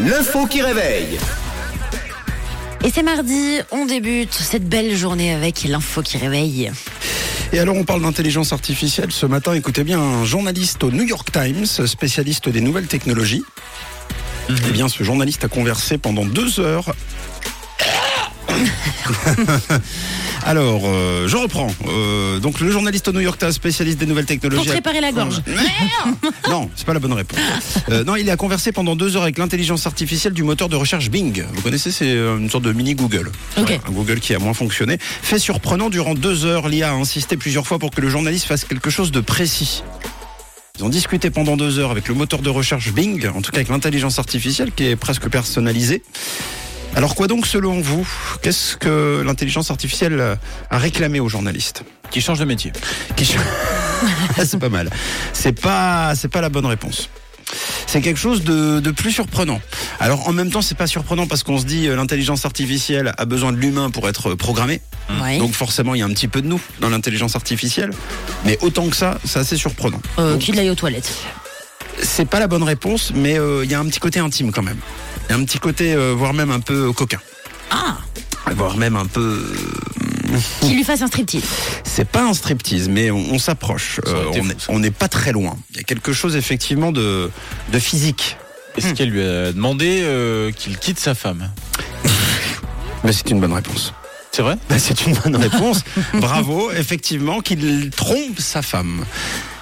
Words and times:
L'info 0.00 0.46
qui 0.46 0.62
réveille. 0.62 1.18
Et 2.84 2.90
c'est 2.90 3.04
mardi, 3.04 3.58
on 3.70 3.86
débute 3.86 4.32
cette 4.32 4.68
belle 4.68 4.96
journée 4.96 5.32
avec 5.32 5.62
l'info 5.62 6.02
qui 6.02 6.18
réveille. 6.18 6.72
Et 7.52 7.58
alors 7.60 7.76
on 7.76 7.84
parle 7.84 8.02
d'intelligence 8.02 8.52
artificielle. 8.52 9.12
Ce 9.12 9.26
matin, 9.26 9.52
écoutez 9.52 9.84
bien, 9.84 10.00
un 10.00 10.24
journaliste 10.24 10.82
au 10.82 10.90
New 10.90 11.04
York 11.04 11.30
Times, 11.30 11.66
spécialiste 11.66 12.48
des 12.48 12.60
nouvelles 12.60 12.88
technologies. 12.88 13.44
Eh 14.48 14.70
bien, 14.72 14.88
ce 14.88 15.04
journaliste 15.04 15.44
a 15.44 15.48
conversé 15.48 15.98
pendant 15.98 16.24
deux 16.24 16.58
heures. 16.58 16.94
Alors, 20.44 20.82
euh, 20.84 21.28
je 21.28 21.36
reprends. 21.36 21.68
Euh, 21.86 22.40
donc, 22.40 22.60
le 22.60 22.70
journaliste 22.70 23.06
au 23.08 23.12
New 23.12 23.20
York 23.20 23.38
Times, 23.38 23.52
spécialiste 23.52 23.98
des 23.98 24.06
nouvelles 24.06 24.26
technologies. 24.26 24.64
Pour 24.64 24.72
préparer 24.72 25.00
la 25.00 25.12
gorge. 25.12 25.40
non, 26.50 26.68
c'est 26.74 26.84
pas 26.84 26.94
la 26.94 27.00
bonne 27.00 27.12
réponse. 27.12 27.38
Euh, 27.90 28.04
non, 28.04 28.16
il 28.16 28.28
a 28.28 28.36
conversé 28.36 28.72
pendant 28.72 28.96
deux 28.96 29.16
heures 29.16 29.22
avec 29.22 29.38
l'intelligence 29.38 29.86
artificielle 29.86 30.32
du 30.32 30.42
moteur 30.42 30.68
de 30.68 30.76
recherche 30.76 31.10
Bing. 31.10 31.44
Vous 31.52 31.62
connaissez, 31.62 31.92
c'est 31.92 32.12
une 32.12 32.50
sorte 32.50 32.64
de 32.64 32.72
mini 32.72 32.94
Google. 32.94 33.30
Un 33.56 33.92
Google 33.92 34.20
qui 34.20 34.34
a 34.34 34.38
moins 34.38 34.54
fonctionné. 34.54 34.98
Fait 35.00 35.38
surprenant, 35.38 35.90
durant 35.90 36.14
deux 36.14 36.44
heures, 36.44 36.68
l'IA 36.68 36.90
a 36.90 36.94
insisté 36.94 37.36
plusieurs 37.36 37.66
fois 37.66 37.78
pour 37.78 37.90
que 37.90 38.00
le 38.00 38.08
journaliste 38.08 38.46
fasse 38.46 38.64
quelque 38.64 38.90
chose 38.90 39.12
de 39.12 39.20
précis. 39.20 39.82
Ils 40.78 40.84
ont 40.84 40.88
discuté 40.88 41.30
pendant 41.30 41.56
deux 41.56 41.78
heures 41.78 41.90
avec 41.90 42.08
le 42.08 42.14
moteur 42.14 42.40
de 42.40 42.48
recherche 42.48 42.92
Bing, 42.92 43.28
en 43.28 43.42
tout 43.42 43.50
cas 43.52 43.58
avec 43.58 43.68
l'intelligence 43.68 44.18
artificielle 44.18 44.72
qui 44.72 44.86
est 44.86 44.96
presque 44.96 45.28
personnalisée. 45.28 46.02
Alors 46.94 47.14
quoi 47.14 47.26
donc 47.26 47.46
selon 47.46 47.80
vous 47.80 48.06
Qu'est-ce 48.42 48.76
que 48.76 49.22
l'intelligence 49.24 49.70
artificielle 49.70 50.36
a 50.70 50.78
réclamé 50.78 51.20
aux 51.20 51.28
journalistes 51.28 51.84
Qui 52.10 52.20
change 52.20 52.38
de 52.38 52.44
métier. 52.44 52.72
Qui 53.16 53.24
ch- 53.24 53.40
C'est 54.44 54.58
pas 54.58 54.68
mal. 54.68 54.90
C'est 55.32 55.58
pas, 55.58 56.14
c'est 56.14 56.28
pas 56.28 56.40
la 56.40 56.48
bonne 56.48 56.66
réponse. 56.66 57.08
C'est 57.86 58.00
quelque 58.00 58.18
chose 58.18 58.44
de, 58.44 58.80
de 58.80 58.90
plus 58.90 59.10
surprenant. 59.12 59.60
Alors 60.00 60.28
en 60.28 60.32
même 60.32 60.50
temps, 60.50 60.62
c'est 60.62 60.76
pas 60.76 60.86
surprenant 60.86 61.26
parce 61.26 61.42
qu'on 61.42 61.58
se 61.58 61.64
dit 61.64 61.86
euh, 61.88 61.96
l'intelligence 61.96 62.44
artificielle 62.46 63.12
a 63.18 63.24
besoin 63.26 63.52
de 63.52 63.58
l'humain 63.58 63.90
pour 63.90 64.08
être 64.08 64.34
programmée. 64.34 64.80
Ouais. 65.22 65.38
Donc 65.38 65.52
forcément, 65.52 65.94
il 65.94 65.98
y 65.98 66.02
a 66.02 66.06
un 66.06 66.10
petit 66.12 66.28
peu 66.28 66.40
de 66.42 66.46
nous 66.46 66.60
dans 66.80 66.88
l'intelligence 66.88 67.36
artificielle. 67.36 67.90
Mais 68.44 68.58
autant 68.62 68.88
que 68.88 68.96
ça, 68.96 69.18
c'est 69.24 69.38
assez 69.38 69.56
surprenant. 69.56 70.00
Euh, 70.18 70.32
Donc, 70.32 70.40
qu'il 70.42 70.58
aille 70.58 70.70
aux 70.70 70.74
toilettes? 70.74 71.10
c'est 72.02 72.24
pas 72.24 72.40
la 72.40 72.46
bonne 72.48 72.62
réponse, 72.62 73.12
mais 73.14 73.38
euh, 73.38 73.64
il 73.64 73.70
y 73.70 73.74
a 73.74 73.78
un 73.80 73.84
petit 73.84 74.00
côté 74.00 74.18
intime 74.18 74.50
quand 74.50 74.62
même. 74.62 74.78
Il 75.32 75.36
y 75.36 75.38
a 75.38 75.40
un 75.40 75.46
petit 75.46 75.60
côté, 75.60 75.94
euh, 75.94 76.12
voire 76.14 76.34
même 76.34 76.50
un 76.50 76.60
peu 76.60 76.92
coquin. 76.92 77.18
Ah, 77.70 77.96
Voire 78.54 78.76
même 78.76 78.96
un 78.96 79.06
peu... 79.06 79.50
qu'il 80.60 80.76
lui 80.76 80.84
fasse 80.84 81.00
un 81.00 81.06
striptease. 81.06 81.42
C'est 81.84 82.06
pas 82.06 82.22
un 82.24 82.34
striptease, 82.34 82.90
mais 82.90 83.10
on, 83.10 83.16
on 83.16 83.38
s'approche. 83.38 83.98
Euh, 84.06 84.30
on 84.68 84.78
n'est 84.78 84.90
pas 84.90 85.08
très 85.08 85.32
loin. 85.32 85.56
Il 85.70 85.78
y 85.78 85.80
a 85.80 85.84
quelque 85.84 86.12
chose 86.12 86.36
effectivement 86.36 86.92
de, 86.92 87.30
de 87.72 87.78
physique. 87.78 88.36
Est-ce 88.76 88.92
qu'elle 88.92 89.08
lui 89.08 89.22
a 89.22 89.52
demandé 89.54 90.02
euh, 90.02 90.52
qu'il 90.52 90.76
quitte 90.76 90.98
sa 91.00 91.14
femme? 91.14 91.50
Mais 93.02 93.12
c'est 93.14 93.30
une 93.30 93.40
bonne 93.40 93.54
réponse. 93.54 93.94
C'est 94.32 94.42
vrai? 94.42 94.58
Ben, 94.68 94.78
C'est 94.78 95.06
une 95.06 95.14
bonne 95.14 95.36
réponse. 95.36 95.82
Bravo, 96.12 96.70
effectivement, 96.72 97.40
qu'il 97.40 97.88
trompe 97.88 98.38
sa 98.38 98.60
femme. 98.60 99.06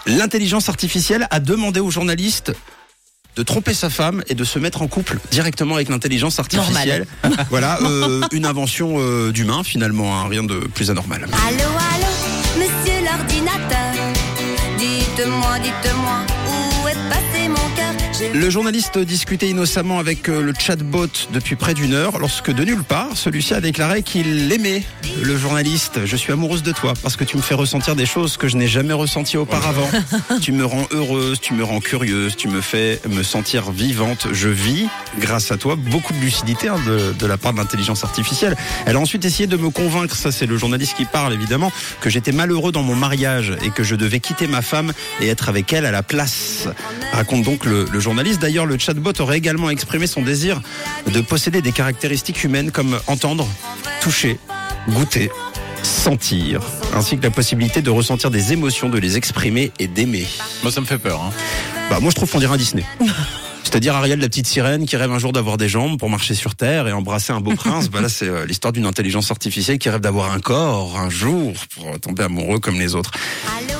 L'intelligence 0.06 0.68
artificielle 0.68 1.28
a 1.30 1.38
demandé 1.38 1.78
aux 1.78 1.92
journalistes 1.92 2.54
de 3.36 3.42
tromper 3.42 3.74
sa 3.74 3.90
femme 3.90 4.22
et 4.28 4.34
de 4.34 4.44
se 4.44 4.58
mettre 4.58 4.82
en 4.82 4.88
couple 4.88 5.18
directement 5.30 5.76
avec 5.76 5.88
l'intelligence 5.88 6.38
artificielle. 6.38 7.06
voilà, 7.50 7.78
euh, 7.82 8.22
une 8.32 8.46
invention 8.46 8.96
euh, 8.98 9.32
d'humain 9.32 9.62
finalement, 9.64 10.18
hein, 10.18 10.28
rien 10.28 10.42
de 10.42 10.58
plus 10.58 10.90
anormal. 10.90 11.26
Allô, 11.46 11.68
allô, 11.94 12.12
monsieur 12.58 13.00
l'ordinateur. 13.04 13.92
Dites-moi, 14.78 15.58
dites-moi, 15.62 16.20
où 16.48 16.88
est 16.88 17.08
passé 17.08 17.48
mon 17.48 17.76
cœur? 17.76 17.89
Le 18.34 18.50
journaliste 18.50 18.98
discutait 18.98 19.48
innocemment 19.48 19.98
avec 19.98 20.28
euh, 20.28 20.42
le 20.42 20.52
chatbot 20.52 21.06
depuis 21.32 21.56
près 21.56 21.72
d'une 21.72 21.94
heure 21.94 22.18
lorsque 22.18 22.52
de 22.52 22.64
nulle 22.64 22.82
part, 22.82 23.16
celui-ci 23.16 23.54
a 23.54 23.62
déclaré 23.62 24.02
qu'il 24.02 24.52
aimait 24.52 24.82
le 25.22 25.38
journaliste. 25.38 26.00
Je 26.04 26.16
suis 26.16 26.30
amoureuse 26.30 26.62
de 26.62 26.72
toi 26.72 26.92
parce 27.02 27.16
que 27.16 27.24
tu 27.24 27.38
me 27.38 27.42
fais 27.42 27.54
ressentir 27.54 27.96
des 27.96 28.04
choses 28.04 28.36
que 28.36 28.46
je 28.46 28.58
n'ai 28.58 28.68
jamais 28.68 28.92
ressenties 28.92 29.38
auparavant. 29.38 29.88
tu 30.42 30.52
me 30.52 30.66
rends 30.66 30.86
heureuse, 30.90 31.40
tu 31.40 31.54
me 31.54 31.64
rends 31.64 31.80
curieuse, 31.80 32.36
tu 32.36 32.48
me 32.48 32.60
fais 32.60 33.00
me 33.08 33.22
sentir 33.22 33.70
vivante. 33.70 34.26
Je 34.32 34.48
vis 34.48 34.86
grâce 35.18 35.50
à 35.50 35.56
toi 35.56 35.76
beaucoup 35.76 36.12
de 36.12 36.18
lucidité 36.18 36.68
hein, 36.68 36.78
de, 36.86 37.12
de 37.18 37.26
la 37.26 37.38
part 37.38 37.54
de 37.54 37.58
l'intelligence 37.58 38.04
artificielle. 38.04 38.54
Elle 38.84 38.96
a 38.96 39.00
ensuite 39.00 39.24
essayé 39.24 39.46
de 39.46 39.56
me 39.56 39.70
convaincre, 39.70 40.14
ça 40.14 40.30
c'est 40.30 40.46
le 40.46 40.58
journaliste 40.58 40.94
qui 40.94 41.06
parle 41.06 41.32
évidemment, 41.32 41.72
que 42.02 42.10
j'étais 42.10 42.32
malheureux 42.32 42.70
dans 42.70 42.82
mon 42.82 42.96
mariage 42.96 43.56
et 43.64 43.70
que 43.70 43.82
je 43.82 43.96
devais 43.96 44.20
quitter 44.20 44.46
ma 44.46 44.60
femme 44.60 44.92
et 45.22 45.28
être 45.28 45.48
avec 45.48 45.72
elle 45.72 45.86
à 45.86 45.90
la 45.90 46.02
place. 46.02 46.68
Raconte 47.12 47.44
donc 47.44 47.64
le, 47.64 47.86
le 47.90 47.98
journaliste. 47.98 48.09
D'ailleurs, 48.40 48.66
le 48.66 48.76
chatbot 48.76 49.12
aurait 49.20 49.38
également 49.38 49.70
exprimé 49.70 50.06
son 50.06 50.22
désir 50.22 50.60
de 51.12 51.20
posséder 51.20 51.62
des 51.62 51.72
caractéristiques 51.72 52.42
humaines 52.42 52.70
comme 52.72 52.98
entendre, 53.06 53.46
toucher, 54.00 54.38
goûter, 54.88 55.30
sentir, 55.82 56.60
ainsi 56.94 57.16
que 57.18 57.22
la 57.22 57.30
possibilité 57.30 57.82
de 57.82 57.90
ressentir 57.90 58.30
des 58.30 58.52
émotions, 58.52 58.88
de 58.88 58.98
les 58.98 59.16
exprimer 59.16 59.70
et 59.78 59.86
d'aimer. 59.86 60.26
Moi, 60.62 60.72
ça 60.72 60.80
me 60.80 60.86
fait 60.86 60.98
peur. 60.98 61.22
Hein. 61.22 61.32
Bah, 61.88 61.98
moi, 62.00 62.10
je 62.10 62.16
trouve 62.16 62.30
qu'on 62.30 62.40
dirait 62.40 62.54
un 62.54 62.58
Disney. 62.58 62.84
C'est-à-dire 63.62 63.94
Ariel, 63.94 64.18
la 64.18 64.26
petite 64.26 64.48
sirène 64.48 64.86
qui 64.86 64.96
rêve 64.96 65.12
un 65.12 65.20
jour 65.20 65.32
d'avoir 65.32 65.56
des 65.56 65.68
jambes 65.68 65.96
pour 65.96 66.10
marcher 66.10 66.34
sur 66.34 66.56
Terre 66.56 66.88
et 66.88 66.92
embrasser 66.92 67.32
un 67.32 67.40
beau 67.40 67.54
prince. 67.56 67.88
Bah 67.88 68.00
là, 68.00 68.08
c'est 68.08 68.28
euh, 68.28 68.44
l'histoire 68.44 68.72
d'une 68.72 68.86
intelligence 68.86 69.30
artificielle 69.30 69.78
qui 69.78 69.88
rêve 69.88 70.00
d'avoir 70.00 70.32
un 70.32 70.40
corps 70.40 70.98
un 70.98 71.10
jour 71.10 71.52
pour 71.76 72.00
tomber 72.00 72.24
amoureux 72.24 72.58
comme 72.58 72.80
les 72.80 72.96
autres. 72.96 73.12
Allô, 73.46 73.78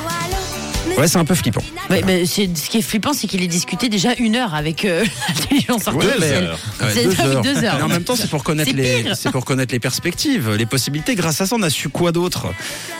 Ouais, 0.99 1.09
c'est 1.09 1.19
un 1.19 1.25
peu 1.25 1.35
flippant. 1.35 1.63
Ouais, 1.89 2.03
mais 2.05 2.27
c'est, 2.27 2.55
ce 2.57 2.69
qui 2.69 2.79
est 2.79 2.83
flippant, 2.83 3.13
c'est 3.13 3.27
qu'il 3.27 3.43
ait 3.43 3.47
discuté 3.47 3.89
déjà 3.89 4.15
une 4.19 4.37
heure 4.37 4.55
avec 4.55 4.85
euh, 4.85 5.05
l'intelligence 5.29 5.89
artificielle. 5.89 6.51
Ouais, 6.81 6.87
C'est 6.93 7.05
deux 7.05 7.21
heures. 7.21 7.43
deux 7.43 7.65
heures. 7.65 7.77
Mais 7.79 7.83
en 7.83 7.89
même 7.89 8.05
temps, 8.05 8.17
c'est 8.17 8.29
pour 8.29 8.45
connaître 8.45 8.71
C'est 8.71 8.77
les, 8.77 9.15
c'est 9.15 9.31
pour 9.31 9.45
connaître 9.45 9.73
les 9.73 9.81
perspectives, 9.81 10.51
les 10.55 10.67
possibilités. 10.67 11.15
Grâce 11.15 11.41
à 11.41 11.47
ça, 11.47 11.57
on 11.57 11.63
a 11.63 11.71
su 11.71 11.89
quoi 11.89 12.13
d'autre? 12.13 12.47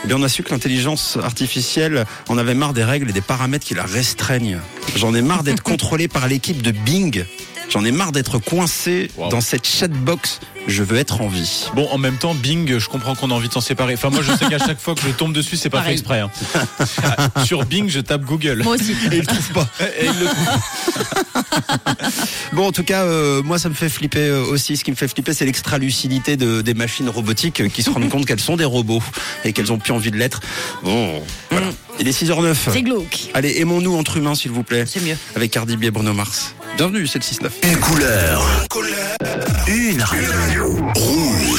Eh 0.03 0.07
bien, 0.07 0.17
on 0.17 0.23
a 0.23 0.29
su 0.29 0.43
que 0.43 0.51
l'intelligence 0.51 1.17
artificielle 1.21 2.05
en 2.29 2.37
avait 2.37 2.53
marre 2.55 2.73
des 2.73 2.83
règles 2.83 3.09
et 3.09 3.13
des 3.13 3.21
paramètres 3.21 3.65
qui 3.65 3.75
la 3.75 3.83
restreignent. 3.83 4.59
J'en 4.95 5.13
ai 5.13 5.21
marre 5.21 5.43
d'être 5.43 5.63
contrôlé 5.63 6.07
par 6.07 6.27
l'équipe 6.27 6.61
de 6.61 6.71
Bing. 6.71 7.23
J'en 7.71 7.85
ai 7.85 7.91
marre 7.91 8.11
d'être 8.11 8.37
coincé 8.39 9.09
Wow. 9.17 9.29
dans 9.29 9.41
cette 9.41 9.65
chatbox. 9.67 10.39
Je 10.67 10.83
veux 10.83 10.97
être 10.97 11.21
en 11.21 11.27
vie. 11.27 11.65
Bon, 11.73 11.87
en 11.89 11.97
même 11.97 12.17
temps, 12.17 12.35
Bing, 12.35 12.77
je 12.77 12.87
comprends 12.87 13.15
qu'on 13.15 13.31
a 13.31 13.33
envie 13.33 13.47
de 13.47 13.53
s'en 13.53 13.61
séparer. 13.61 13.95
Enfin, 13.95 14.11
moi, 14.11 14.21
je 14.21 14.31
sais 14.33 14.45
qu'à 14.47 14.59
chaque 14.59 14.79
fois 14.79 14.93
que 14.93 15.01
je 15.01 15.09
tombe 15.09 15.33
dessus, 15.33 15.57
c'est 15.57 15.71
pas 15.71 15.79
Pareil. 15.79 15.95
fait 15.97 16.01
exprès. 16.01 16.19
hein. 16.19 16.29
Ah, 17.03 17.43
Sur 17.45 17.65
Bing, 17.65 17.89
je 17.89 17.99
tape 17.99 18.23
Google. 18.25 18.61
Moi 18.63 18.75
aussi. 18.75 18.91
Et 19.11 19.17
il 19.17 19.25
trouve 19.25 19.49
pas. 19.53 19.67
Et 19.99 20.05
il 20.05 20.19
le 20.19 20.25
trouve. 20.25 20.47
Bon, 22.53 22.67
en 22.67 22.71
tout 22.71 22.83
cas, 22.83 23.03
euh, 23.03 23.41
moi, 23.43 23.57
ça 23.57 23.69
me 23.69 23.73
fait 23.73 23.87
flipper 23.89 24.19
euh, 24.27 24.43
aussi. 24.43 24.75
Ce 24.75 24.83
qui 24.83 24.91
me 24.91 24.95
fait 24.95 25.07
flipper, 25.07 25.33
c'est 25.33 25.45
l'extra-lucidité 25.45 26.35
de, 26.35 26.61
des 26.61 26.73
machines 26.73 27.07
robotiques 27.09 27.61
euh, 27.61 27.69
qui 27.69 27.81
se 27.81 27.89
rendent 27.89 28.09
compte 28.09 28.25
qu'elles 28.25 28.41
sont 28.41 28.57
des 28.57 28.65
robots 28.65 29.01
et 29.45 29.53
qu'elles 29.53 29.71
ont 29.71 29.77
plus 29.77 29.93
envie 29.93 30.11
de 30.11 30.17
l'être. 30.17 30.41
Bon, 30.83 31.23
voilà. 31.49 31.67
Il 31.99 32.07
est 32.07 32.11
6h09. 32.23 32.55
C'est 32.71 32.81
glauque. 32.81 33.29
Allez, 33.33 33.55
aimons-nous 33.59 33.95
entre 33.95 34.17
humains, 34.17 34.35
s'il 34.35 34.51
vous 34.51 34.63
plaît. 34.63 34.83
C'est 34.85 35.01
mieux. 35.01 35.15
Avec 35.35 35.51
Cardi 35.51 35.77
B 35.77 35.85
et 35.85 35.91
Bruno 35.91 36.13
Mars. 36.13 36.53
Bienvenue, 36.81 37.05
c'est 37.05 37.19
le 37.19 37.47
6-9. 37.47 37.51
Une 37.71 37.79
couleur. 37.79 38.65
Une 39.67 40.01
radio. 40.01 40.77
Rouge. 40.95 41.51